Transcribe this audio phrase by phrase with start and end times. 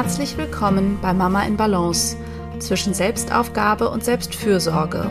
[0.00, 2.16] Herzlich willkommen bei Mama in Balance
[2.60, 5.10] zwischen Selbstaufgabe und Selbstfürsorge.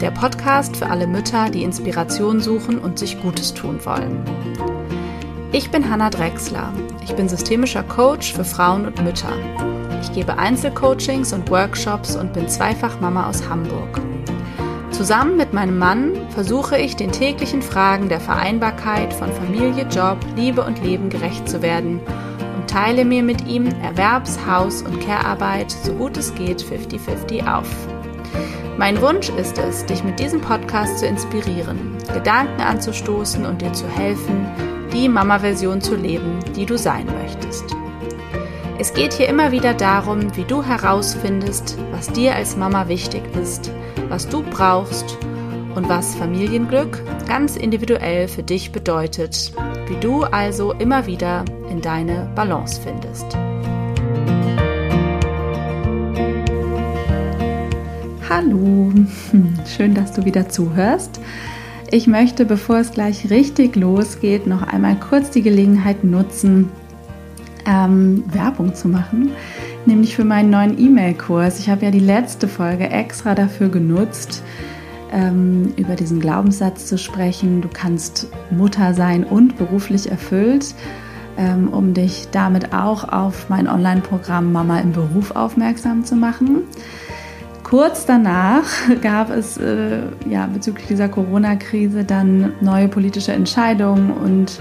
[0.00, 4.22] Der Podcast für alle Mütter, die Inspiration suchen und sich Gutes tun wollen.
[5.50, 6.72] Ich bin Hanna Drexler.
[7.02, 9.32] Ich bin systemischer Coach für Frauen und Mütter.
[10.00, 14.00] Ich gebe Einzelcoachings und Workshops und bin zweifach Mama aus Hamburg.
[14.92, 20.62] Zusammen mit meinem Mann versuche ich, den täglichen Fragen der Vereinbarkeit von Familie, Job, Liebe
[20.62, 21.98] und Leben gerecht zu werden
[22.72, 27.68] teile mir mit ihm Erwerbs-, Haus- und Care-Arbeit so gut es geht 50-50 auf.
[28.78, 33.86] Mein Wunsch ist es, dich mit diesem Podcast zu inspirieren, Gedanken anzustoßen und dir zu
[33.86, 34.46] helfen,
[34.94, 37.64] die Mama-Version zu leben, die du sein möchtest.
[38.78, 43.70] Es geht hier immer wieder darum, wie du herausfindest, was dir als Mama wichtig ist,
[44.08, 45.18] was du brauchst
[45.74, 49.52] und was Familienglück ganz individuell für dich bedeutet,
[49.88, 53.36] wie du also immer wieder in deine Balance findest.
[58.28, 58.92] Hallo,
[59.76, 61.20] schön, dass du wieder zuhörst.
[61.90, 66.70] Ich möchte, bevor es gleich richtig losgeht, noch einmal kurz die Gelegenheit nutzen,
[67.66, 69.32] ähm, Werbung zu machen,
[69.84, 71.58] nämlich für meinen neuen E-Mail-Kurs.
[71.58, 74.42] Ich habe ja die letzte Folge extra dafür genutzt,
[75.12, 77.60] ähm, über diesen Glaubenssatz zu sprechen.
[77.60, 80.74] Du kannst Mutter sein und beruflich erfüllt,
[81.36, 86.62] ähm, um dich damit auch auf mein Online-Programm Mama im Beruf aufmerksam zu machen.
[87.62, 88.64] Kurz danach
[89.02, 94.60] gab es äh, ja, bezüglich dieser Corona-Krise dann neue politische Entscheidungen und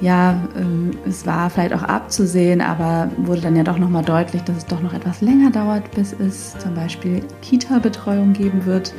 [0.00, 4.56] ja, äh, es war vielleicht auch abzusehen, aber wurde dann ja doch nochmal deutlich, dass
[4.58, 8.94] es doch noch etwas länger dauert, bis es zum Beispiel Kita-Betreuung geben wird.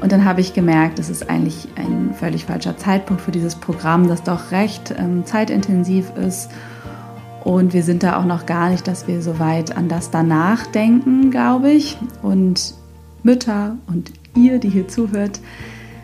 [0.00, 4.06] Und dann habe ich gemerkt, es ist eigentlich ein völlig falscher Zeitpunkt für dieses Programm,
[4.06, 6.50] das doch recht ähm, zeitintensiv ist.
[7.44, 10.66] Und wir sind da auch noch gar nicht, dass wir so weit an das danach
[10.66, 11.96] denken, glaube ich.
[12.22, 12.74] Und
[13.22, 15.40] Mütter und ihr, die hier zuhört,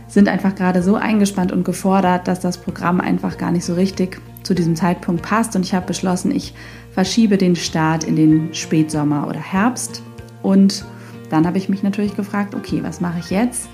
[0.09, 4.21] sind einfach gerade so eingespannt und gefordert, dass das Programm einfach gar nicht so richtig
[4.43, 5.55] zu diesem Zeitpunkt passt.
[5.55, 6.55] Und ich habe beschlossen, ich
[6.93, 10.03] verschiebe den Start in den Spätsommer oder Herbst.
[10.43, 10.85] Und
[11.31, 13.69] dann habe ich mich natürlich gefragt, okay, was mache ich jetzt?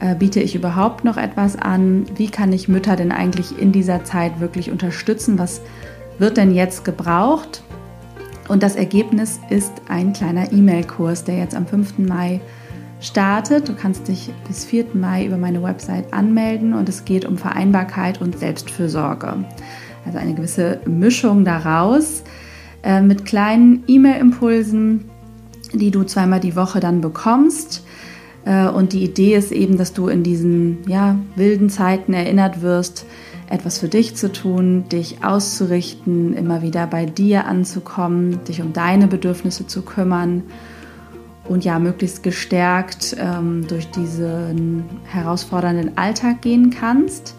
[0.00, 2.04] Äh, biete ich überhaupt noch etwas an?
[2.16, 5.38] Wie kann ich Mütter denn eigentlich in dieser Zeit wirklich unterstützen?
[5.38, 5.60] Was
[6.18, 7.62] wird denn jetzt gebraucht?
[8.48, 11.98] Und das Ergebnis ist ein kleiner E-Mail-Kurs, der jetzt am 5.
[11.98, 12.40] Mai
[13.00, 13.68] startet.
[13.68, 14.86] Du kannst dich bis 4.
[14.94, 19.44] Mai über meine Website anmelden und es geht um Vereinbarkeit und Selbstfürsorge.
[20.06, 22.22] Also eine gewisse Mischung daraus
[22.82, 25.10] äh, mit kleinen E-Mail-Impulsen,
[25.72, 27.84] die du zweimal die Woche dann bekommst.
[28.44, 33.06] Äh, und die Idee ist eben, dass du in diesen ja, wilden Zeiten erinnert wirst,
[33.50, 39.08] etwas für dich zu tun, dich auszurichten, immer wieder bei dir anzukommen, dich um deine
[39.08, 40.42] Bedürfnisse zu kümmern
[41.48, 47.34] und ja, möglichst gestärkt ähm, durch diesen herausfordernden Alltag gehen kannst.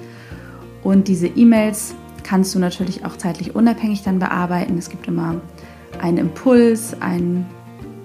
[0.83, 4.77] Und diese E-Mails kannst du natürlich auch zeitlich unabhängig dann bearbeiten.
[4.77, 5.41] Es gibt immer
[6.01, 7.45] einen Impuls, einen,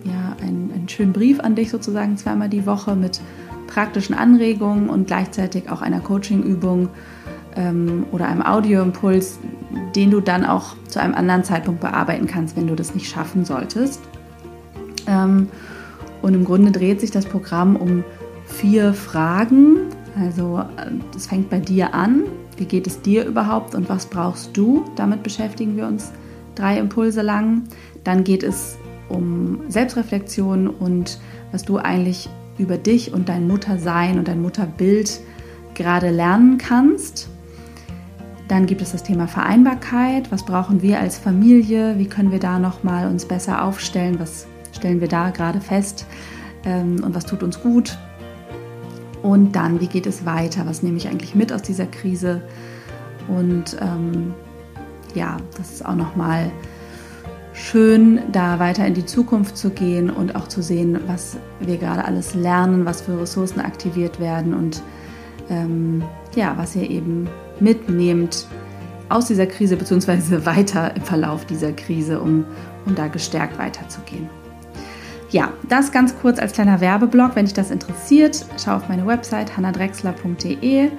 [0.04, 3.20] ja, einen, einen schönen Brief an dich sozusagen zweimal die Woche mit
[3.66, 6.88] praktischen Anregungen und gleichzeitig auch einer Coaching-Übung
[7.56, 9.38] ähm, oder einem Audioimpuls,
[9.94, 13.44] den du dann auch zu einem anderen Zeitpunkt bearbeiten kannst, wenn du das nicht schaffen
[13.44, 14.00] solltest.
[15.06, 15.48] Ähm,
[16.22, 18.04] und im Grunde dreht sich das Programm um
[18.47, 19.76] vier Fragen.
[20.19, 20.64] Also
[21.14, 22.22] es fängt bei dir an.
[22.56, 24.84] Wie geht es dir überhaupt und was brauchst du?
[24.97, 26.12] Damit beschäftigen wir uns
[26.54, 27.64] drei Impulse lang.
[28.04, 28.78] Dann geht es
[29.09, 31.19] um Selbstreflexion und
[31.53, 32.28] was du eigentlich
[32.59, 35.20] über dich und dein Muttersein und dein Mutterbild
[35.75, 37.28] gerade lernen kannst.
[38.48, 40.31] Dann gibt es das Thema Vereinbarkeit.
[40.31, 41.98] Was brauchen wir als Familie?
[41.98, 44.20] Wie können wir da noch mal uns besser aufstellen?
[44.20, 46.06] Was stellen wir da gerade fest
[46.64, 47.97] ähm, und was tut uns gut.
[49.22, 50.66] Und dann, wie geht es weiter?
[50.66, 52.43] Was nehme ich eigentlich mit aus dieser Krise?
[53.28, 54.34] Und ähm,
[55.14, 56.50] ja, das ist auch nochmal
[57.55, 62.05] schön, da weiter in die Zukunft zu gehen und auch zu sehen, was wir gerade
[62.05, 64.83] alles lernen, was für Ressourcen aktiviert werden und
[65.49, 66.03] ähm,
[66.35, 67.29] ja, was ihr eben
[67.61, 68.47] mitnehmt
[69.09, 72.45] aus dieser Krise, beziehungsweise weiter im Verlauf dieser Krise, um,
[72.87, 74.29] um da gestärkt weiterzugehen.
[75.31, 77.35] Ja, das ganz kurz als kleiner Werbeblock.
[77.35, 80.91] Wenn dich das interessiert, schau auf meine Website hannadrexler.de.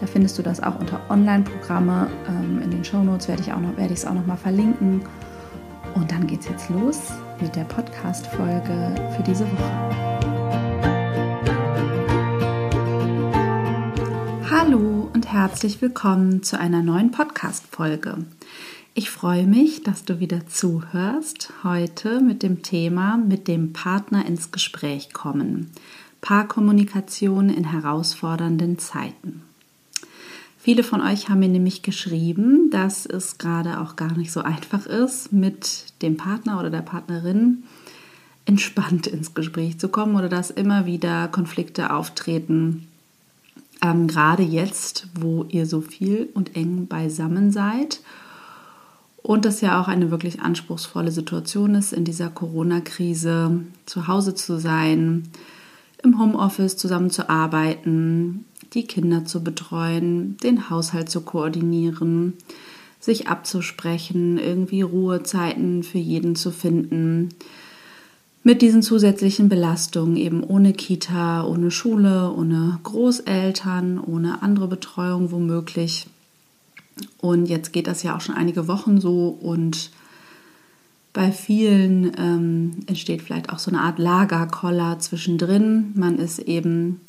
[0.00, 2.08] Da findest du das auch unter Online-Programme.
[2.28, 3.48] Ähm, in den Shownotes werde ich
[3.90, 5.02] es auch noch mal verlinken.
[5.94, 6.98] Und dann geht es jetzt los
[7.40, 10.02] mit der Podcast-Folge für diese Woche.
[14.50, 18.24] Hallo und herzlich willkommen zu einer neuen Podcast-Folge.
[18.94, 21.52] Ich freue mich, dass du wieder zuhörst.
[21.64, 25.72] Heute mit dem Thema mit dem Partner ins Gespräch kommen.
[26.20, 29.42] Paarkommunikation in herausfordernden Zeiten.
[30.64, 34.86] Viele von euch haben mir nämlich geschrieben, dass es gerade auch gar nicht so einfach
[34.86, 37.64] ist, mit dem Partner oder der Partnerin
[38.44, 42.86] entspannt ins Gespräch zu kommen oder dass immer wieder Konflikte auftreten.
[43.82, 47.98] Ähm, gerade jetzt, wo ihr so viel und eng beisammen seid
[49.16, 54.60] und das ja auch eine wirklich anspruchsvolle Situation ist, in dieser Corona-Krise zu Hause zu
[54.60, 55.24] sein,
[56.04, 62.34] im Homeoffice zusammenzuarbeiten, die Kinder zu betreuen, den Haushalt zu koordinieren,
[63.00, 67.30] sich abzusprechen, irgendwie Ruhezeiten für jeden zu finden.
[68.44, 76.06] Mit diesen zusätzlichen Belastungen eben ohne Kita, ohne Schule, ohne Großeltern, ohne andere Betreuung womöglich.
[77.18, 79.90] Und jetzt geht das ja auch schon einige Wochen so und
[81.12, 85.92] bei vielen ähm, entsteht vielleicht auch so eine Art Lagerkoller zwischendrin.
[85.94, 87.01] Man ist eben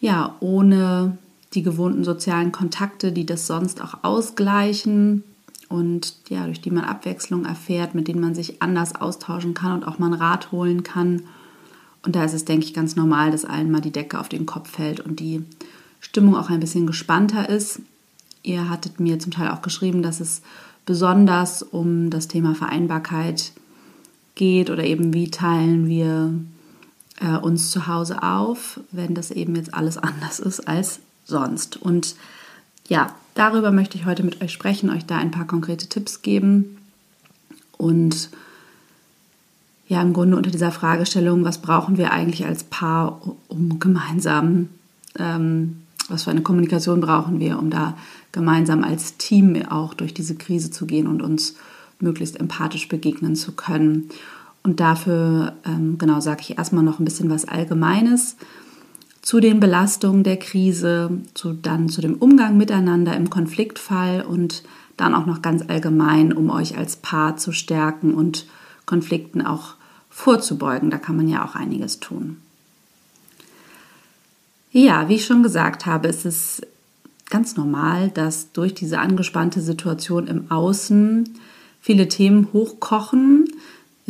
[0.00, 1.18] ja ohne
[1.54, 5.24] die gewohnten sozialen Kontakte, die das sonst auch ausgleichen
[5.68, 9.84] und ja, durch die man Abwechslung erfährt, mit denen man sich anders austauschen kann und
[9.84, 11.22] auch mal einen Rat holen kann.
[12.02, 14.46] Und da ist es, denke ich, ganz normal, dass allen mal die Decke auf den
[14.46, 15.44] Kopf fällt und die
[16.00, 17.80] Stimmung auch ein bisschen gespannter ist.
[18.42, 20.40] Ihr hattet mir zum Teil auch geschrieben, dass es
[20.86, 23.52] besonders um das Thema Vereinbarkeit
[24.34, 26.34] geht oder eben wie teilen wir
[27.20, 31.76] äh, uns zu Hause auf, wenn das eben jetzt alles anders ist als sonst.
[31.76, 32.16] Und
[32.88, 36.78] ja, darüber möchte ich heute mit euch sprechen, euch da ein paar konkrete Tipps geben
[37.76, 38.30] und
[39.86, 44.68] ja, im Grunde unter dieser Fragestellung, was brauchen wir eigentlich als Paar, um gemeinsam
[45.18, 47.96] ähm, was für eine Kommunikation brauchen wir, um da
[48.32, 51.56] gemeinsam als Team auch durch diese Krise zu gehen und uns
[52.00, 54.10] möglichst empathisch begegnen zu können.
[54.62, 58.36] Und dafür, ähm, genau, sage ich erstmal noch ein bisschen was Allgemeines
[59.22, 64.62] zu den Belastungen der Krise, zu, dann zu dem Umgang miteinander im Konfliktfall und
[64.96, 68.46] dann auch noch ganz allgemein, um euch als Paar zu stärken und
[68.86, 69.74] Konflikten auch
[70.08, 70.90] vorzubeugen.
[70.90, 72.38] Da kann man ja auch einiges tun.
[74.72, 76.62] Ja, wie ich schon gesagt habe, ist es
[77.28, 81.28] ganz normal, dass durch diese angespannte Situation im Außen
[81.80, 83.48] viele Themen hochkochen.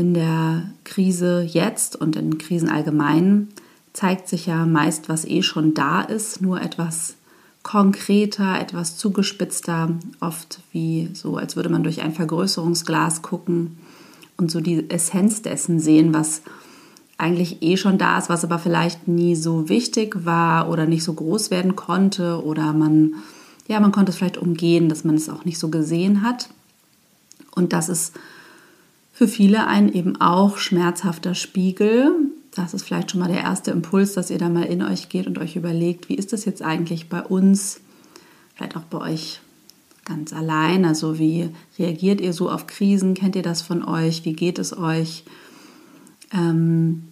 [0.00, 3.48] In der Krise jetzt und in Krisen allgemein
[3.92, 7.16] zeigt sich ja meist, was eh schon da ist, nur etwas
[7.62, 13.76] konkreter, etwas zugespitzter, oft wie so, als würde man durch ein Vergrößerungsglas gucken
[14.38, 16.40] und so die Essenz dessen sehen, was
[17.18, 21.12] eigentlich eh schon da ist, was aber vielleicht nie so wichtig war oder nicht so
[21.12, 23.16] groß werden konnte oder man,
[23.68, 26.48] ja, man konnte es vielleicht umgehen, dass man es auch nicht so gesehen hat.
[27.54, 28.14] Und das ist
[29.20, 32.10] für viele ein eben auch schmerzhafter Spiegel.
[32.54, 35.26] Das ist vielleicht schon mal der erste Impuls, dass ihr da mal in euch geht
[35.26, 37.82] und euch überlegt, wie ist das jetzt eigentlich bei uns,
[38.54, 39.42] vielleicht auch bei euch
[40.06, 40.86] ganz allein.
[40.86, 43.12] Also wie reagiert ihr so auf Krisen?
[43.12, 44.24] Kennt ihr das von euch?
[44.24, 45.24] Wie geht es euch?
[46.32, 47.02] Ähm,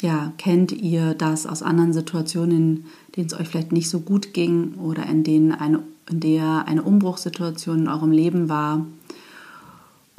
[0.00, 4.32] ja, kennt ihr das aus anderen Situationen, in denen es euch vielleicht nicht so gut
[4.32, 8.86] ging oder in denen eine, in der eine Umbruchssituation in eurem Leben war?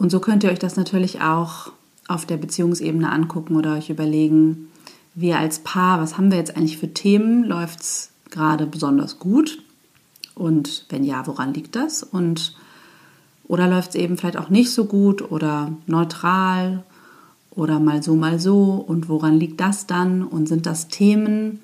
[0.03, 1.71] Und so könnt ihr euch das natürlich auch
[2.09, 4.67] auf der Beziehungsebene angucken oder euch überlegen,
[5.15, 7.45] wir als Paar, was haben wir jetzt eigentlich für Themen?
[7.45, 9.63] Läuft es gerade besonders gut?
[10.35, 12.03] Und wenn ja, woran liegt das?
[12.03, 12.53] Und
[13.45, 16.83] oder läuft es eben vielleicht auch nicht so gut oder neutral
[17.51, 21.61] oder mal so, mal so und woran liegt das dann und sind das Themen,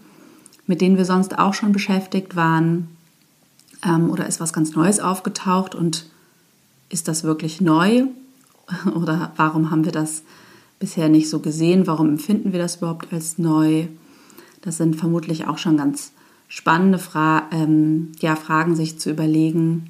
[0.66, 2.88] mit denen wir sonst auch schon beschäftigt waren
[3.86, 6.06] ähm, oder ist was ganz Neues aufgetaucht und
[6.88, 8.08] ist das wirklich neu
[8.96, 10.24] oder warum haben wir das
[10.80, 13.88] bisher nicht so gesehen, warum empfinden wir das überhaupt als neu?
[14.62, 16.12] Das sind vermutlich auch schon ganz
[16.48, 19.90] spannende Fra ähm, ja, Fragen, sich zu überlegen,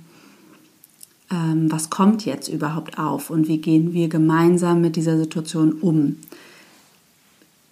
[1.31, 6.17] ähm, was kommt jetzt überhaupt auf und wie gehen wir gemeinsam mit dieser Situation um.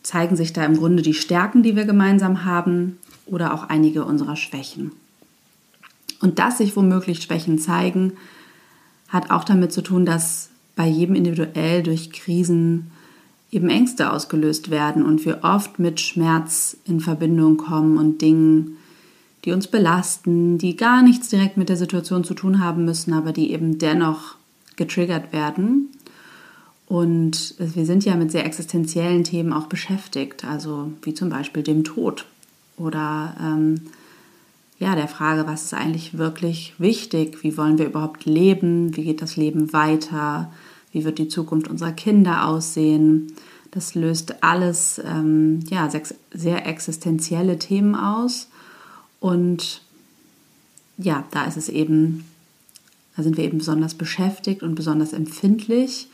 [0.04, 4.36] Zeigen sich da im Grunde die Stärken, die wir gemeinsam haben oder auch einige unserer
[4.36, 4.92] Schwächen.
[6.22, 8.14] Und dass sich womöglich Schwächen zeigen,
[9.10, 12.92] hat auch damit zu tun, dass bei jedem individuell durch Krisen
[13.52, 18.78] eben Ängste ausgelöst werden und wir oft mit Schmerz in Verbindung kommen und Dingen,
[19.44, 23.32] die uns belasten, die gar nichts direkt mit der Situation zu tun haben müssen, aber
[23.32, 24.36] die eben dennoch
[24.76, 25.90] getriggert werden.
[26.88, 31.84] Und wir sind ja mit sehr existenziellen Themen auch beschäftigt, also wie zum Beispiel dem
[31.84, 32.26] Tod
[32.78, 33.82] oder ähm,
[34.80, 37.44] ja, der Frage, was ist eigentlich wirklich wichtig?
[37.44, 38.96] Wie wollen wir überhaupt leben?
[38.96, 40.52] Wie geht das Leben weiter?
[40.98, 43.34] Wie wird die Zukunft unserer Kinder aussehen?
[43.70, 45.88] Das löst alles ähm, ja,
[46.34, 48.48] sehr existenzielle Themen aus.
[49.20, 49.84] Und
[50.98, 52.26] ja, da ist es eben,
[53.16, 56.08] da sind wir eben besonders beschäftigt und besonders empfindlich.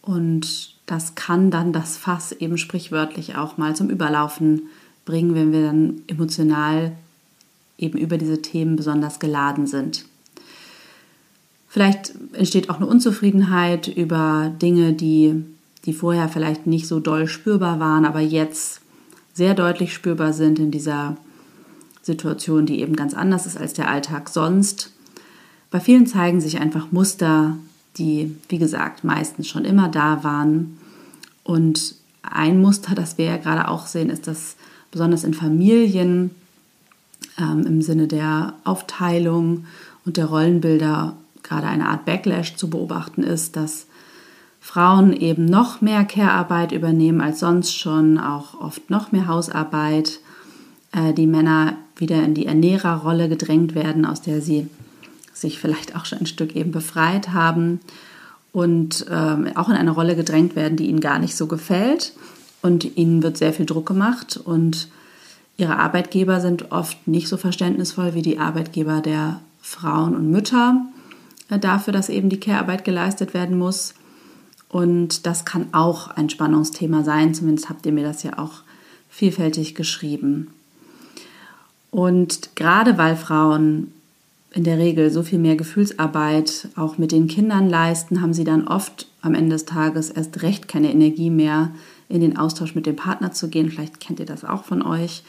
[0.00, 4.68] Und das kann dann das Fass eben sprichwörtlich auch mal zum Überlaufen
[5.04, 6.92] bringen, wenn wir dann emotional
[7.76, 10.06] eben über diese Themen besonders geladen sind.
[11.72, 15.42] Vielleicht entsteht auch eine Unzufriedenheit über Dinge, die,
[15.86, 18.82] die vorher vielleicht nicht so doll spürbar waren, aber jetzt
[19.32, 21.16] sehr deutlich spürbar sind in dieser
[22.02, 24.92] Situation, die eben ganz anders ist als der Alltag sonst.
[25.70, 27.56] Bei vielen zeigen sich einfach Muster,
[27.96, 30.76] die, wie gesagt, meistens schon immer da waren.
[31.42, 34.56] Und ein Muster, das wir ja gerade auch sehen, ist, dass
[34.90, 36.32] besonders in Familien
[37.38, 39.64] ähm, im Sinne der Aufteilung
[40.04, 41.16] und der Rollenbilder
[41.52, 43.86] gerade eine Art Backlash zu beobachten ist, dass
[44.60, 50.20] Frauen eben noch mehr Care-Arbeit übernehmen als sonst schon, auch oft noch mehr Hausarbeit,
[50.92, 54.68] äh, die Männer wieder in die Ernährerrolle gedrängt werden, aus der sie
[55.34, 57.80] sich vielleicht auch schon ein Stück eben befreit haben
[58.52, 62.12] und ähm, auch in eine Rolle gedrängt werden, die ihnen gar nicht so gefällt.
[62.60, 64.88] Und ihnen wird sehr viel Druck gemacht und
[65.56, 70.86] ihre Arbeitgeber sind oft nicht so verständnisvoll wie die Arbeitgeber der Frauen und Mütter
[71.48, 73.94] dafür, dass eben die Care-Arbeit geleistet werden muss.
[74.68, 78.62] Und das kann auch ein Spannungsthema sein, zumindest habt ihr mir das ja auch
[79.10, 80.48] vielfältig geschrieben.
[81.90, 83.92] Und gerade weil Frauen
[84.54, 88.66] in der Regel so viel mehr Gefühlsarbeit auch mit den Kindern leisten, haben sie dann
[88.66, 91.70] oft am Ende des Tages erst recht keine Energie mehr,
[92.08, 93.70] in den Austausch mit dem Partner zu gehen.
[93.70, 95.22] Vielleicht kennt ihr das auch von euch,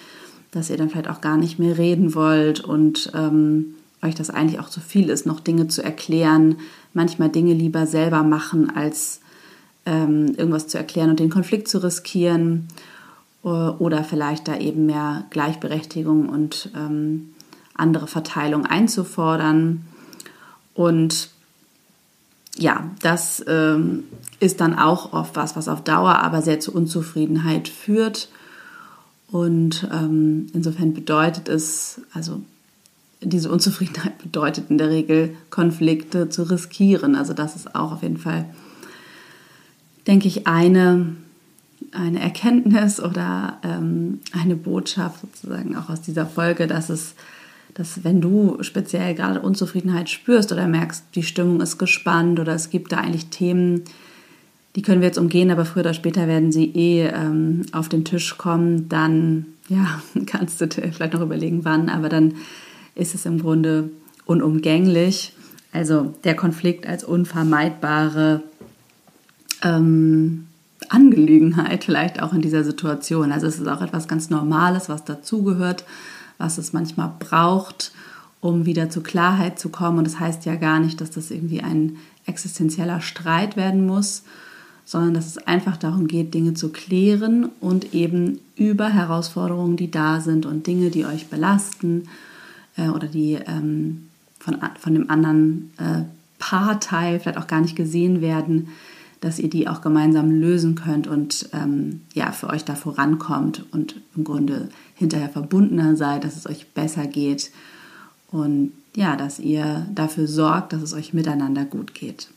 [0.52, 4.60] dass ihr dann vielleicht auch gar nicht mehr reden wollt und ähm, euch das eigentlich
[4.60, 6.58] auch zu viel ist, noch Dinge zu erklären,
[6.94, 9.22] manchmal Dinge lieber selber machen, als
[9.86, 12.68] ähm, irgendwas zu erklären und den Konflikt zu riskieren
[13.44, 17.34] oder vielleicht da eben mehr Gleichberechtigung und ähm,
[17.74, 19.84] andere Verteilung einzufordern.
[20.74, 21.30] Und
[22.58, 24.06] ja, das ähm,
[24.40, 28.30] ist dann auch oft was, was auf Dauer aber sehr zu Unzufriedenheit führt.
[29.30, 32.42] Und ähm, insofern bedeutet es, also
[33.24, 37.16] diese Unzufriedenheit bedeutet in der Regel Konflikte zu riskieren.
[37.16, 38.46] Also das ist auch auf jeden Fall,
[40.08, 41.16] denke ich, eine,
[41.92, 47.16] eine Erkenntnis oder ähm, eine Botschaft sozusagen auch aus dieser Folge, dass es
[47.74, 52.70] dass wenn du speziell gerade Unzufriedenheit spürst oder merkst, die Stimmung ist gespannt oder es
[52.70, 53.84] gibt da eigentlich Themen,
[54.76, 58.06] die können wir jetzt umgehen, aber früher oder später werden sie eh ähm, auf den
[58.06, 62.36] Tisch kommen, dann ja, kannst du dir vielleicht noch überlegen, wann, aber dann
[62.96, 63.90] ist es im Grunde
[64.26, 65.34] unumgänglich.
[65.72, 68.44] Also der Konflikt als unvermeidbare
[69.64, 70.48] ähm,
[70.90, 73.32] Angelegenheit vielleicht auch in dieser Situation.
[73.32, 75.86] Also es ist auch etwas ganz Normales, was dazugehört
[76.38, 77.92] was es manchmal braucht,
[78.42, 80.00] um wieder zur Klarheit zu kommen.
[80.00, 84.24] Und das heißt ja gar nicht, dass das irgendwie ein existenzieller Streit werden muss,
[84.86, 90.20] sondern dass es einfach darum geht, Dinge zu klären und eben über Herausforderungen, die da
[90.20, 92.10] sind und Dinge, die euch belasten
[92.78, 96.04] äh, oder die ähm, von, von dem anderen äh,
[96.40, 98.70] Paarteil vielleicht auch gar nicht gesehen werden,
[99.22, 104.02] dass ihr die auch gemeinsam lösen könnt und ähm, ja, für euch da vorankommt und
[104.18, 107.52] im Grunde hinterher verbundener seid, dass es euch besser geht
[108.32, 112.28] und ja, dass ihr dafür sorgt, dass es euch miteinander gut geht.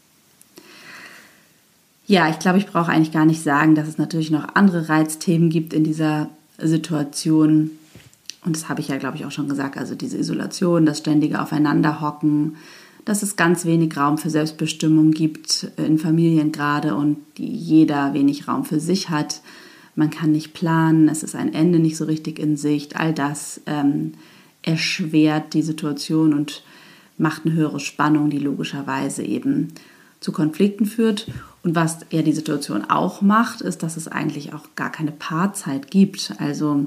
[2.07, 5.51] Ja, ich glaube, ich brauche eigentlich gar nicht sagen, dass es natürlich noch andere Reizthemen
[5.51, 6.29] gibt in dieser
[6.59, 7.73] Situation.
[8.47, 9.77] Und das habe ich ja, glaube ich, auch schon gesagt.
[9.77, 12.57] Also diese Isolation, das ständige Aufeinanderhocken,
[13.05, 18.65] dass es ganz wenig Raum für Selbstbestimmung gibt in Familien gerade und jeder wenig Raum
[18.65, 19.43] für sich hat.
[19.97, 22.97] Man kann nicht planen, es ist ein Ende nicht so richtig in Sicht.
[22.97, 24.13] All das ähm,
[24.63, 26.63] erschwert die Situation und
[27.19, 29.73] macht eine höhere Spannung, die logischerweise eben
[30.21, 31.27] zu Konflikten führt.
[31.65, 35.91] Und was ja die Situation auch macht, ist, dass es eigentlich auch gar keine Paarzeit
[35.91, 36.35] gibt.
[36.39, 36.87] Also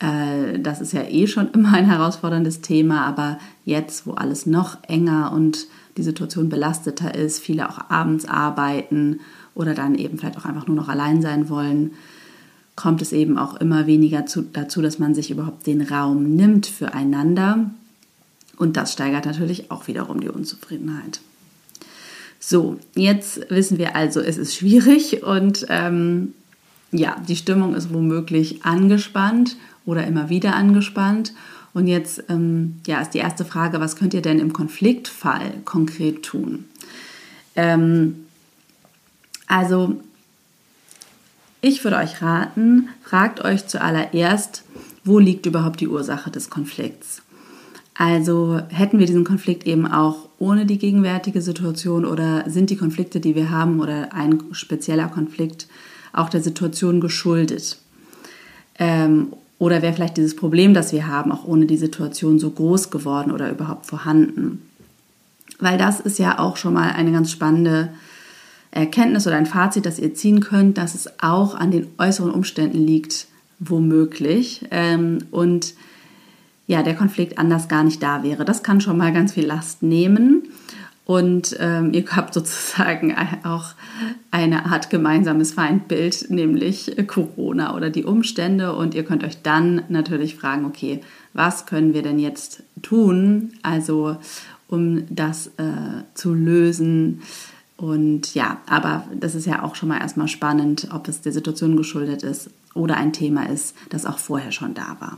[0.00, 5.32] das ist ja eh schon immer ein herausforderndes Thema, aber jetzt, wo alles noch enger
[5.32, 9.20] und die Situation belasteter ist, viele auch abends arbeiten
[9.54, 11.92] oder dann eben vielleicht auch einfach nur noch allein sein wollen,
[12.76, 16.66] kommt es eben auch immer weniger zu, dazu, dass man sich überhaupt den Raum nimmt
[16.66, 17.68] füreinander.
[18.56, 21.20] Und das steigert natürlich auch wiederum die Unzufriedenheit.
[22.38, 26.34] So, jetzt wissen wir also, es ist schwierig und ähm,
[26.92, 29.56] ja, die Stimmung ist womöglich angespannt
[29.88, 31.32] oder immer wieder angespannt.
[31.72, 36.22] Und jetzt ähm, ja, ist die erste Frage, was könnt ihr denn im Konfliktfall konkret
[36.22, 36.66] tun?
[37.56, 38.26] Ähm,
[39.46, 39.98] also
[41.62, 44.62] ich würde euch raten, fragt euch zuallererst,
[45.04, 47.22] wo liegt überhaupt die Ursache des Konflikts?
[47.94, 53.20] Also hätten wir diesen Konflikt eben auch ohne die gegenwärtige Situation oder sind die Konflikte,
[53.20, 55.66] die wir haben oder ein spezieller Konflikt
[56.12, 57.78] auch der Situation geschuldet?
[58.78, 62.90] Ähm, oder wäre vielleicht dieses Problem, das wir haben, auch ohne die Situation so groß
[62.90, 64.62] geworden oder überhaupt vorhanden?
[65.58, 67.90] Weil das ist ja auch schon mal eine ganz spannende
[68.70, 72.78] Erkenntnis oder ein Fazit, das ihr ziehen könnt, dass es auch an den äußeren Umständen
[72.78, 73.26] liegt,
[73.58, 74.66] womöglich.
[74.70, 75.74] Ähm, und
[76.68, 78.44] ja, der Konflikt anders gar nicht da wäre.
[78.44, 80.42] Das kann schon mal ganz viel Last nehmen.
[81.08, 83.70] Und ähm, ihr habt sozusagen auch
[84.30, 88.74] eine Art gemeinsames Feindbild, nämlich Corona oder die Umstände.
[88.74, 91.00] Und ihr könnt euch dann natürlich fragen, okay,
[91.32, 94.18] was können wir denn jetzt tun, also
[94.68, 97.22] um das äh, zu lösen?
[97.78, 101.78] Und ja, aber das ist ja auch schon mal erstmal spannend, ob es der Situation
[101.78, 105.16] geschuldet ist oder ein Thema ist, das auch vorher schon da war.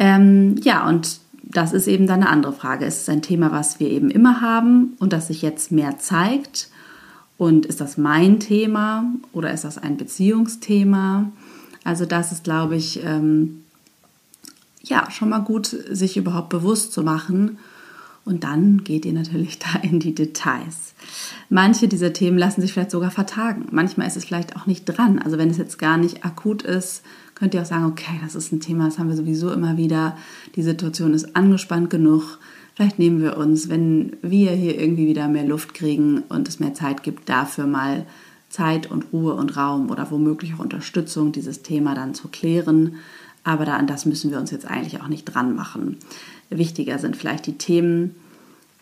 [0.00, 2.84] Ähm, ja, und das ist eben dann eine andere Frage.
[2.84, 6.68] Ist es ein Thema, was wir eben immer haben und das sich jetzt mehr zeigt?
[7.38, 11.30] Und ist das mein Thema oder ist das ein Beziehungsthema?
[11.84, 13.62] Also das ist, glaube ich, ähm,
[14.82, 17.58] ja, schon mal gut, sich überhaupt bewusst zu machen
[18.24, 20.94] und dann geht ihr natürlich da in die Details.
[21.48, 23.66] Manche dieser Themen lassen sich vielleicht sogar vertagen.
[23.70, 25.20] Manchmal ist es vielleicht auch nicht dran.
[25.20, 27.02] Also wenn es jetzt gar nicht akut ist,
[27.36, 30.16] könnt ihr auch sagen, okay, das ist ein Thema, das haben wir sowieso immer wieder.
[30.56, 32.38] Die Situation ist angespannt genug.
[32.74, 36.74] Vielleicht nehmen wir uns, wenn wir hier irgendwie wieder mehr Luft kriegen und es mehr
[36.74, 38.06] Zeit gibt, dafür mal
[38.48, 42.96] Zeit und Ruhe und Raum oder womöglich auch Unterstützung, dieses Thema dann zu klären.
[43.44, 45.98] Aber da an das müssen wir uns jetzt eigentlich auch nicht dran machen.
[46.50, 48.14] Wichtiger sind vielleicht die Themen,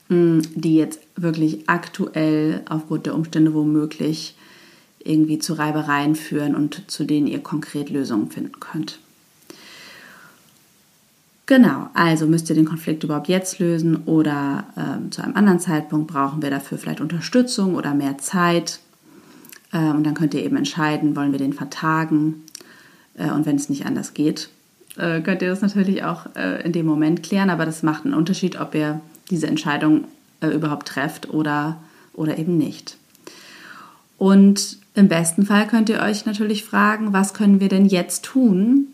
[0.08, 4.36] hm, die jetzt wirklich aktuell aufgrund der Umstände womöglich
[5.04, 8.98] irgendwie zu Reibereien führen und zu denen ihr konkret Lösungen finden könnt.
[11.46, 16.10] Genau, also müsst ihr den Konflikt überhaupt jetzt lösen oder äh, zu einem anderen Zeitpunkt
[16.10, 18.80] brauchen wir dafür vielleicht Unterstützung oder mehr Zeit.
[19.70, 22.42] Äh, und dann könnt ihr eben entscheiden, wollen wir den vertagen.
[23.14, 24.48] Äh, und wenn es nicht anders geht,
[24.96, 28.14] äh, könnt ihr das natürlich auch äh, in dem Moment klären, aber das macht einen
[28.14, 30.04] Unterschied, ob ihr diese Entscheidung
[30.40, 31.78] äh, überhaupt trefft oder,
[32.14, 32.96] oder eben nicht.
[34.16, 38.88] Und im besten Fall könnt ihr euch natürlich fragen, was können wir denn jetzt tun,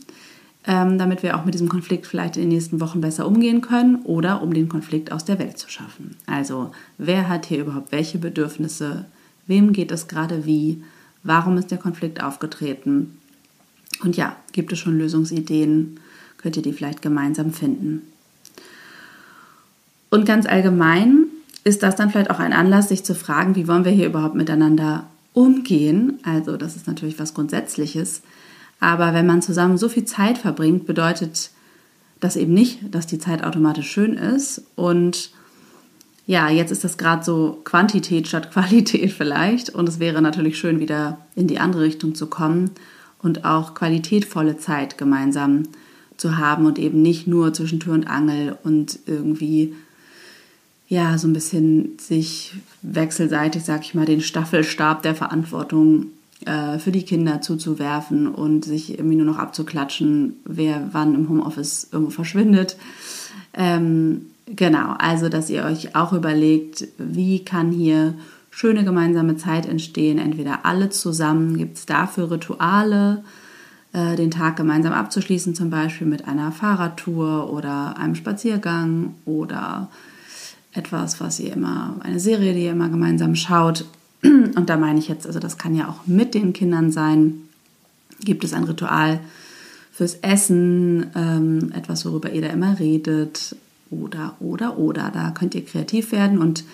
[0.66, 3.96] ähm, damit wir auch mit diesem Konflikt vielleicht in den nächsten Wochen besser umgehen können
[4.04, 6.16] oder um den Konflikt aus der Welt zu schaffen.
[6.26, 9.04] Also wer hat hier überhaupt welche Bedürfnisse,
[9.46, 10.82] wem geht es gerade wie,
[11.22, 13.18] warum ist der Konflikt aufgetreten
[14.02, 16.00] und ja, gibt es schon Lösungsideen?
[16.38, 18.02] Könnt ihr die vielleicht gemeinsam finden?
[20.08, 21.26] Und ganz allgemein
[21.64, 24.34] ist das dann vielleicht auch ein Anlass, sich zu fragen, wie wollen wir hier überhaupt
[24.34, 26.18] miteinander umgehen?
[26.22, 28.22] Also das ist natürlich was Grundsätzliches.
[28.80, 31.50] Aber wenn man zusammen so viel Zeit verbringt, bedeutet
[32.18, 34.62] das eben nicht, dass die Zeit automatisch schön ist.
[34.76, 35.30] Und
[36.26, 39.70] ja, jetzt ist das gerade so Quantität statt Qualität vielleicht.
[39.70, 42.70] Und es wäre natürlich schön, wieder in die andere Richtung zu kommen
[43.22, 45.64] und auch qualitätvolle Zeit gemeinsam
[46.16, 49.74] zu haben und eben nicht nur zwischen Tür und Angel und irgendwie
[50.88, 56.06] ja so ein bisschen sich wechselseitig, sag ich mal, den Staffelstab der Verantwortung
[56.46, 61.88] äh, für die Kinder zuzuwerfen und sich irgendwie nur noch abzuklatschen, wer wann im Homeoffice
[61.92, 62.76] irgendwo verschwindet.
[63.52, 68.14] Ähm, genau, also dass ihr euch auch überlegt, wie kann hier
[68.50, 73.22] schöne gemeinsame Zeit entstehen, entweder alle zusammen, gibt es dafür Rituale,
[73.92, 79.88] äh, den Tag gemeinsam abzuschließen, zum Beispiel mit einer Fahrradtour oder einem Spaziergang oder
[80.72, 83.84] etwas, was ihr immer, eine Serie, die ihr immer gemeinsam schaut.
[84.22, 87.42] Und da meine ich jetzt, also das kann ja auch mit den Kindern sein.
[88.20, 89.20] Gibt es ein Ritual
[89.92, 93.56] fürs Essen, ähm, etwas, worüber ihr da immer redet
[93.90, 95.10] oder, oder, oder.
[95.12, 96.64] Da könnt ihr kreativ werden und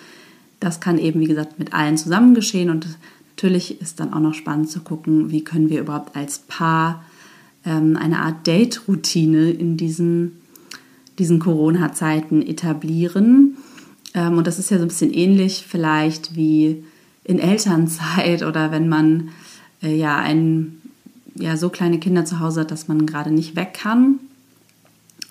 [0.59, 2.87] das kann eben, wie gesagt, mit allen zusammen geschehen und
[3.35, 7.03] natürlich ist dann auch noch spannend zu gucken, wie können wir überhaupt als Paar
[7.65, 10.37] ähm, eine Art Date-Routine in diesen,
[11.19, 13.56] diesen Corona-Zeiten etablieren.
[14.17, 16.83] Ähm, und das ist ja so ein bisschen ähnlich vielleicht wie
[17.23, 19.29] in Elternzeit oder wenn man
[19.83, 20.81] äh, ja, ein,
[21.35, 24.19] ja so kleine Kinder zu Hause hat, dass man gerade nicht weg kann.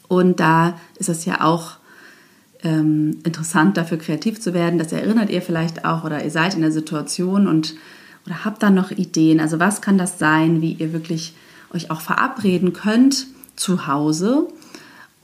[0.08, 1.72] Und da ist es ja auch
[2.62, 4.78] ähm, interessant, dafür kreativ zu werden.
[4.78, 7.74] Das erinnert ihr vielleicht auch oder ihr seid in der Situation und
[8.24, 9.40] oder habt dann noch Ideen.
[9.40, 11.34] Also was kann das sein, wie ihr wirklich
[11.72, 14.48] euch auch verabreden könnt zu Hause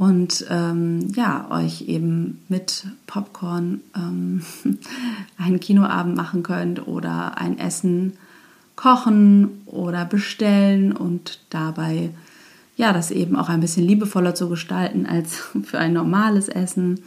[0.03, 4.43] und ähm, ja, euch eben mit Popcorn ähm,
[5.39, 8.15] einen Kinoabend machen könnt oder ein Essen
[8.75, 12.11] kochen oder bestellen und dabei
[12.75, 16.99] ja, das eben auch ein bisschen liebevoller zu gestalten als für ein normales Essen.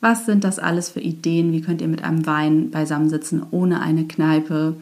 [0.00, 1.52] Was sind das alles für Ideen?
[1.52, 4.74] Wie könnt ihr mit einem Wein beisammensitzen ohne eine Kneipe?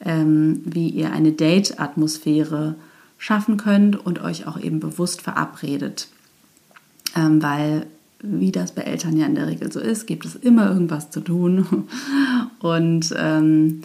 [0.00, 2.74] Ähm, wie ihr eine Date-Atmosphäre
[3.18, 6.08] schaffen könnt und euch auch eben bewusst verabredet.
[7.16, 7.86] Ähm, weil,
[8.22, 11.20] wie das bei Eltern ja in der Regel so ist, gibt es immer irgendwas zu
[11.20, 11.88] tun.
[12.60, 13.82] Und ähm,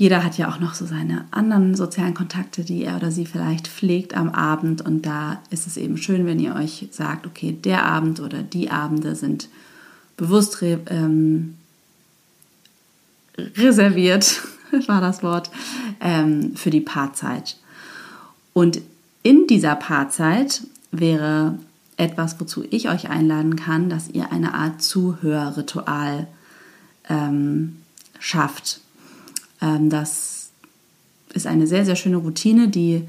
[0.00, 3.68] jeder hat ja auch noch so seine anderen sozialen Kontakte, die er oder sie vielleicht
[3.68, 4.80] pflegt am Abend.
[4.80, 8.70] Und da ist es eben schön, wenn ihr euch sagt, okay, der Abend oder die
[8.70, 9.50] Abende sind
[10.16, 11.56] bewusst re ähm,
[13.36, 14.40] reserviert,
[14.86, 15.50] war das Wort,
[16.00, 17.58] ähm, für die Paarzeit.
[18.54, 18.80] Und
[19.22, 21.58] in dieser Paarzeit wäre
[22.00, 26.26] etwas, wozu ich euch einladen kann, dass ihr eine Art Zuhörritual
[27.08, 27.76] ähm,
[28.18, 28.80] schafft.
[29.60, 30.50] Ähm, das
[31.32, 33.02] ist eine sehr, sehr schöne Routine, die,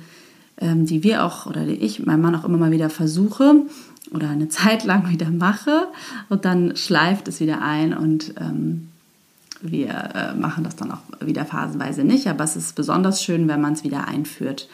[0.60, 3.66] ähm, die wir auch oder die ich, mein Mann auch immer mal wieder versuche
[4.12, 5.88] oder eine Zeit lang wieder mache
[6.30, 8.90] und dann schleift es wieder ein und ähm,
[9.62, 13.62] wir äh, machen das dann auch wieder phasenweise nicht, aber es ist besonders schön, wenn
[13.62, 14.68] man es wieder einführt.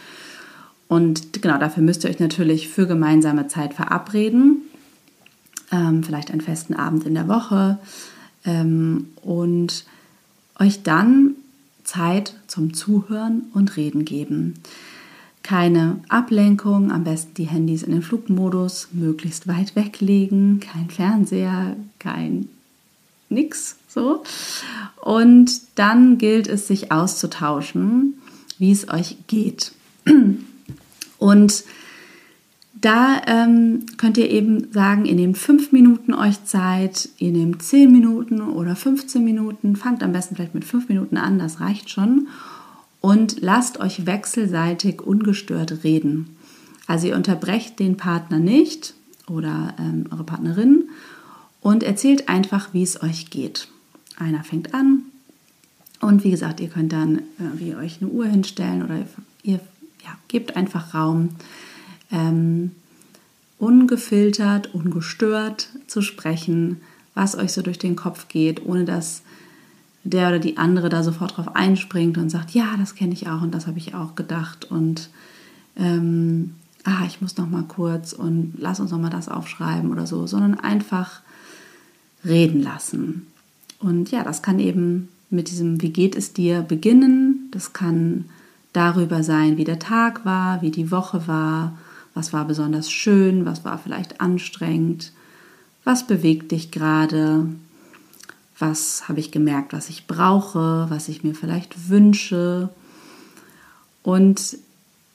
[0.87, 4.61] Und genau dafür müsst ihr euch natürlich für gemeinsame Zeit verabreden,
[5.71, 7.77] ähm, vielleicht einen festen Abend in der Woche
[8.45, 9.85] ähm, und
[10.59, 11.35] euch dann
[11.83, 14.55] Zeit zum Zuhören und Reden geben.
[15.43, 22.49] Keine Ablenkung, am besten die Handys in den Flugmodus, möglichst weit weglegen, kein Fernseher, kein
[23.29, 24.23] nix so.
[25.01, 28.15] Und dann gilt es, sich auszutauschen,
[28.57, 29.71] wie es euch geht.
[31.17, 31.63] Und
[32.79, 37.91] da ähm, könnt ihr eben sagen, ihr nehmt fünf Minuten euch Zeit, ihr nehmt zehn
[37.91, 42.27] Minuten oder 15 Minuten, fangt am besten vielleicht mit fünf Minuten an, das reicht schon.
[43.01, 46.37] Und lasst euch wechselseitig ungestört reden.
[46.87, 48.93] Also ihr unterbrecht den Partner nicht
[49.27, 50.89] oder ähm, eure Partnerin
[51.61, 53.67] und erzählt einfach, wie es euch geht.
[54.17, 55.03] Einer fängt an
[55.99, 59.05] und wie gesagt, ihr könnt dann irgendwie euch eine Uhr hinstellen oder
[59.43, 59.59] ihr
[60.03, 61.29] ja, gebt einfach Raum
[62.11, 62.71] ähm,
[63.59, 66.81] ungefiltert, ungestört zu sprechen,
[67.15, 69.23] was euch so durch den Kopf geht, ohne dass
[70.03, 73.41] der oder die andere da sofort drauf einspringt und sagt, ja, das kenne ich auch
[73.41, 75.09] und das habe ich auch gedacht und
[75.75, 80.07] ähm, ah, ich muss noch mal kurz und lass uns noch mal das aufschreiben oder
[80.07, 81.21] so, sondern einfach
[82.23, 83.27] reden lassen.
[83.79, 87.49] Und ja, das kann eben mit diesem Wie geht es dir beginnen.
[87.51, 88.25] Das kann
[88.77, 91.77] darüber sein, wie der Tag war, wie die Woche war,
[92.13, 95.11] was war besonders schön, was war vielleicht anstrengend,
[95.83, 97.47] was bewegt dich gerade,
[98.59, 102.69] was habe ich gemerkt, was ich brauche, was ich mir vielleicht wünsche.
[104.03, 104.57] Und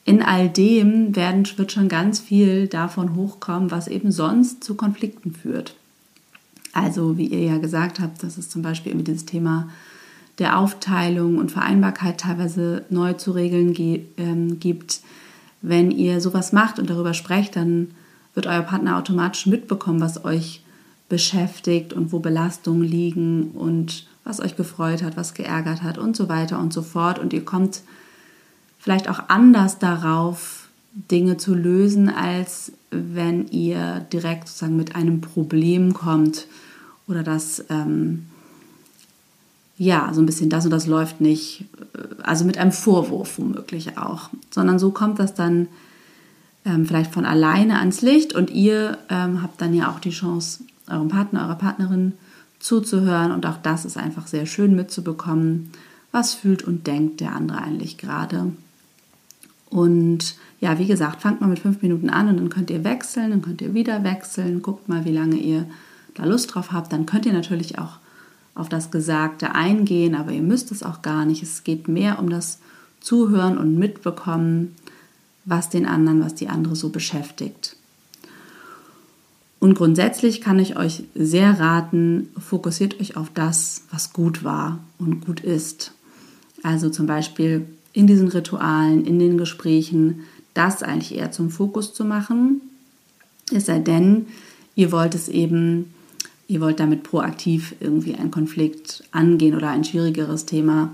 [0.05, 5.33] in all dem werden, wird schon ganz viel davon hochkommen, was eben sonst zu Konflikten
[5.33, 5.77] führt.
[6.72, 9.68] Also, wie ihr ja gesagt habt, das ist zum Beispiel irgendwie dieses Thema
[10.38, 13.75] der Aufteilung und Vereinbarkeit teilweise neu zu regeln
[14.16, 15.01] ähm, gibt
[15.62, 17.92] wenn ihr sowas macht und darüber sprecht, dann
[18.35, 20.62] wird euer Partner automatisch mitbekommen, was euch
[21.09, 26.29] beschäftigt und wo Belastungen liegen und was euch gefreut hat, was geärgert hat und so
[26.29, 27.18] weiter und so fort.
[27.18, 27.83] Und ihr kommt
[28.79, 30.68] vielleicht auch anders darauf,
[31.11, 36.47] Dinge zu lösen, als wenn ihr direkt sozusagen mit einem Problem kommt
[37.09, 38.27] oder das ähm,
[39.77, 43.99] ja, so ein bisschen das und das läuft nicht, äh, also mit einem Vorwurf womöglich
[43.99, 45.69] auch, sondern so kommt das dann
[46.65, 50.65] ähm, vielleicht von alleine ans Licht und ihr ähm, habt dann ja auch die Chance,
[50.89, 52.13] eurem Partner, eurer Partnerin
[52.61, 55.73] zuzuhören und auch das ist einfach sehr schön mitzubekommen,
[56.13, 58.53] was fühlt und denkt der andere eigentlich gerade.
[59.69, 63.31] Und ja, wie gesagt, fangt mal mit fünf Minuten an und dann könnt ihr wechseln,
[63.31, 65.67] dann könnt ihr wieder wechseln, guckt mal, wie lange ihr
[66.15, 66.93] da Lust drauf habt.
[66.93, 67.99] Dann könnt ihr natürlich auch
[68.55, 71.43] auf das Gesagte eingehen, aber ihr müsst es auch gar nicht.
[71.43, 72.59] Es geht mehr um das
[73.01, 74.77] Zuhören und Mitbekommen,
[75.45, 77.77] was den anderen, was die andere so beschäftigt.
[79.59, 85.25] Und grundsätzlich kann ich euch sehr raten, fokussiert euch auf das, was gut war und
[85.25, 85.93] gut ist.
[86.62, 90.21] Also zum Beispiel in diesen Ritualen, in den Gesprächen,
[90.55, 92.61] das eigentlich eher zum Fokus zu machen.
[93.53, 94.27] Es sei denn,
[94.75, 95.93] ihr wollt es eben
[96.53, 100.93] ihr wollt damit proaktiv irgendwie einen Konflikt angehen oder ein schwierigeres Thema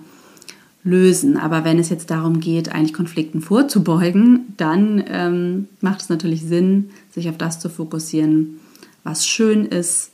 [0.84, 1.36] lösen.
[1.36, 6.90] Aber wenn es jetzt darum geht, eigentlich Konflikten vorzubeugen, dann ähm, macht es natürlich Sinn,
[7.10, 8.60] sich auf das zu fokussieren,
[9.02, 10.12] was schön ist,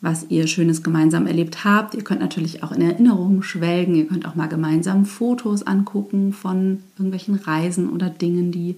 [0.00, 1.94] was ihr Schönes gemeinsam erlebt habt.
[1.94, 3.96] Ihr könnt natürlich auch in Erinnerungen schwelgen.
[3.96, 8.76] Ihr könnt auch mal gemeinsam Fotos angucken von irgendwelchen Reisen oder Dingen, die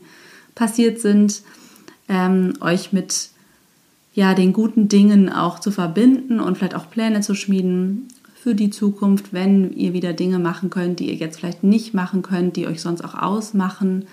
[0.55, 1.43] passiert sind.
[2.09, 3.29] Ähm, euch mit
[4.13, 8.71] ja, den guten Dingen auch zu verbinden und vielleicht auch Pläne zu schmieden für die
[8.71, 12.67] Zukunft, wenn ihr wieder Dinge machen könnt, die ihr jetzt vielleicht nicht machen könnt, die
[12.67, 14.07] euch sonst auch ausmachen.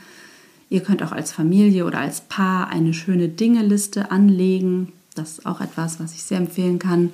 [0.70, 4.92] Ihr könnt auch als Familie oder als Paar eine schöne Dingeliste anlegen.
[5.16, 7.12] Das ist auch etwas, was ich sehr empfehlen kann.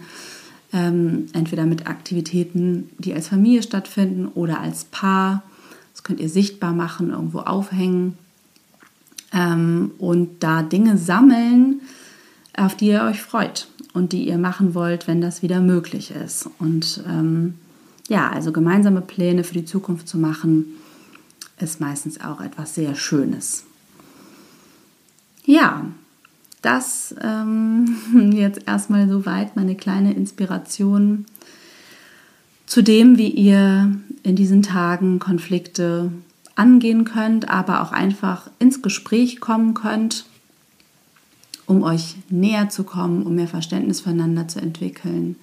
[0.74, 5.43] Ähm, entweder mit Aktivitäten, die als Familie stattfinden oder als Paar.
[5.93, 8.17] Das könnt ihr sichtbar machen, irgendwo aufhängen
[9.34, 11.82] ähm, und da Dinge sammeln,
[12.56, 16.50] auf die ihr euch freut und die ihr machen wollt, wenn das wieder möglich ist.
[16.60, 17.56] Und ähm,
[18.08, 20.66] ja, also gemeinsame Pläne für die Zukunft zu machen,
[21.60, 23.63] ist meistens auch etwas sehr Schönes.
[25.46, 25.86] Ja,
[26.62, 27.98] das ähm,
[28.34, 31.26] jetzt erstmal soweit meine kleine Inspiration
[32.66, 36.12] zu dem, wie ihr in diesen Tagen Konflikte
[36.56, 40.26] angehen könnt, aber auch einfach ins Gespräch kommen könnt
[41.74, 45.36] um euch näher zu kommen, um mehr Verständnis füreinander zu entwickeln.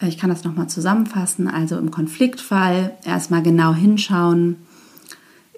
[0.00, 1.48] Äh, ich kann das nochmal zusammenfassen.
[1.48, 4.56] Also im Konfliktfall erstmal genau hinschauen,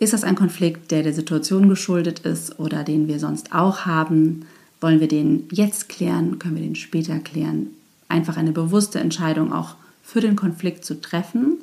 [0.01, 4.47] ist das ein Konflikt, der der Situation geschuldet ist oder den wir sonst auch haben?
[4.81, 6.39] Wollen wir den jetzt klären?
[6.39, 7.71] Können wir den später klären?
[8.09, 11.59] Einfach eine bewusste Entscheidung auch für den Konflikt zu treffen.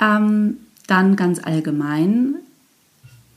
[0.00, 0.56] Ähm,
[0.88, 2.34] dann ganz allgemein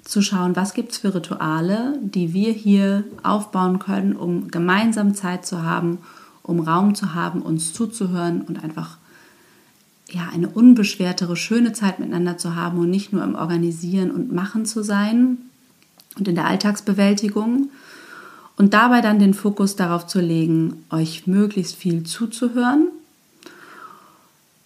[0.10, 5.46] zu schauen, was gibt es für Rituale, die wir hier aufbauen können, um gemeinsam Zeit
[5.46, 6.00] zu haben,
[6.42, 8.98] um Raum zu haben, uns zuzuhören und einfach
[10.10, 14.66] ja, eine unbeschwertere, schöne Zeit miteinander zu haben und nicht nur im Organisieren und Machen
[14.66, 15.38] zu sein
[16.18, 17.70] und in der Alltagsbewältigung.
[18.58, 22.88] Und dabei dann den Fokus darauf zu legen, euch möglichst viel zuzuhören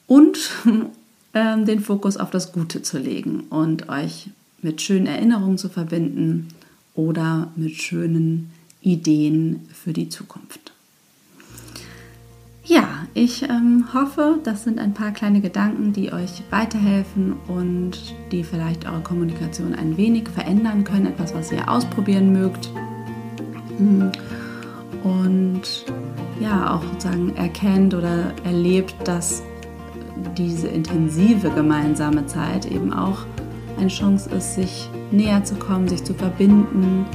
[0.08, 0.38] und
[1.34, 4.30] äh, den Fokus auf das Gute zu legen und euch
[4.64, 6.50] mit schönen Erinnerungen zu verbinden
[6.96, 10.74] oder mit schönen Ideen für die Zukunft.
[12.66, 18.44] Ja, ich ähm, hoffe, das sind ein paar kleine Gedanken, die euch weiterhelfen und die
[18.46, 22.70] vielleicht eure Kommunikation ein wenig verändern können, etwas, was ihr ausprobieren mögt.
[25.04, 25.62] Und
[26.40, 29.44] ja, auch sozusagen erkennt oder erlebt, dass
[30.38, 33.26] diese intensive gemeinsame Zeit eben auch
[33.78, 37.06] eine Chance ist, sich näher zu kommen, sich zu verbinden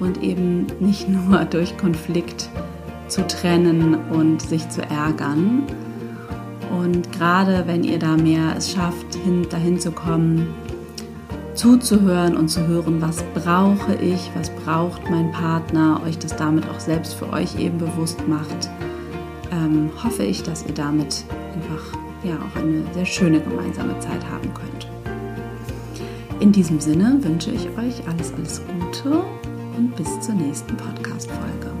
[0.00, 2.48] und eben nicht nur durch Konflikt
[3.08, 5.64] zu trennen und sich zu ärgern.
[6.70, 10.54] Und gerade wenn ihr da mehr es schafft, hin, dahin zu kommen,
[11.54, 16.80] zuzuhören und zu hören, was brauche ich, was braucht mein Partner, euch das damit auch
[16.80, 18.70] selbst für euch eben bewusst macht,
[19.52, 24.52] ähm, hoffe ich, dass ihr damit einfach ja auch eine sehr schöne gemeinsame Zeit haben
[24.54, 24.93] könnt.
[26.40, 29.22] In diesem Sinne wünsche ich euch alles, alles Gute
[29.76, 31.73] und bis zur nächsten Podcast-Folge.